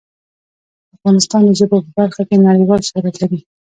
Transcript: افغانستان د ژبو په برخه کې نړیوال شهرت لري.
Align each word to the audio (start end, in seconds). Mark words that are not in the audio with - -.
افغانستان 0.95 1.41
د 1.47 1.49
ژبو 1.59 1.77
په 1.85 1.89
برخه 1.97 2.21
کې 2.27 2.43
نړیوال 2.47 2.81
شهرت 2.89 3.15
لري. 3.21 3.39